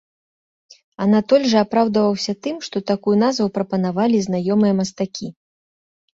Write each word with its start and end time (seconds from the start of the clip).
Анатоль 1.03 1.45
жа 1.51 1.59
апраўдваўся 1.65 2.35
тым, 2.47 2.57
што 2.69 2.77
такую 2.93 3.15
назву 3.25 3.47
прапанавалі 3.59 4.25
знаёмыя 4.27 4.73
мастакі. 4.81 5.33